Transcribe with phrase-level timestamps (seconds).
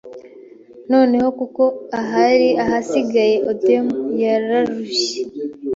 [0.91, 1.63] Noneho kuko
[1.99, 3.87] ahari ahasigaye Odem
[4.21, 5.17] yararushye